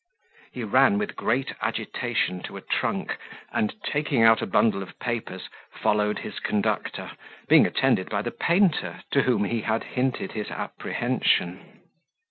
He 0.51 0.63
ran 0.63 0.97
with 0.97 1.15
great 1.15 1.53
agitation 1.61 2.41
to 2.45 2.57
a 2.57 2.61
trunk, 2.61 3.17
and, 3.51 3.75
taking 3.83 4.23
out 4.23 4.41
a 4.41 4.47
bundle 4.47 4.81
of 4.81 4.97
papers, 4.97 5.47
followed 5.69 6.17
his 6.17 6.39
conductor, 6.39 7.11
being 7.47 7.67
attended 7.67 8.09
by 8.09 8.23
the 8.23 8.31
painter, 8.31 9.01
to 9.11 9.21
whom 9.21 9.43
he 9.45 9.61
had 9.61 9.83
hinted 9.83 10.31
his 10.31 10.49
apprehension. 10.49 11.81